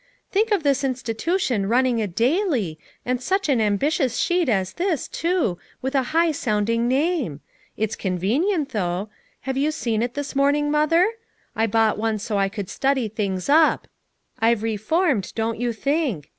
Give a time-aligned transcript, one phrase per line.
[0.31, 5.07] "Think of this insti tution running a daily, and such an ambitious sheet as this,
[5.07, 7.41] too, with a high sounding name!
[7.77, 9.09] It's convenient, though.
[9.41, 11.07] Have you seen it this morning, Mother?
[11.55, 13.87] I bought one so I could study things up;
[14.39, 16.29] I've reformed, don't you think.